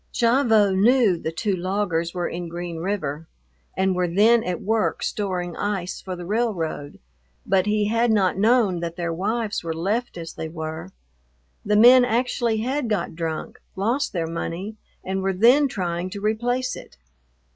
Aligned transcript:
Gavotte 0.19 0.75
knew 0.75 1.15
the 1.15 1.31
two 1.31 1.55
loggers 1.55 2.11
were 2.11 2.27
in 2.27 2.49
Green 2.49 2.77
River 2.77 3.27
and 3.77 3.93
were 3.93 4.07
then 4.07 4.43
at 4.43 4.59
work 4.59 5.03
storing 5.03 5.55
ice 5.55 6.01
for 6.01 6.15
the 6.15 6.25
railroad, 6.25 6.97
but 7.45 7.67
he 7.67 7.85
had 7.85 8.09
not 8.11 8.35
known 8.35 8.79
that 8.79 8.95
their 8.95 9.13
wives 9.13 9.63
were 9.63 9.75
left 9.75 10.17
as 10.17 10.33
they 10.33 10.49
were. 10.49 10.89
The 11.63 11.77
men 11.77 12.03
actually 12.03 12.61
had 12.61 12.89
got 12.89 13.15
drunk, 13.15 13.61
lost 13.75 14.11
their 14.11 14.25
money, 14.25 14.75
and 15.03 15.21
were 15.21 15.33
then 15.33 15.67
trying 15.67 16.09
to 16.09 16.19
replace 16.19 16.75
it. 16.75 16.97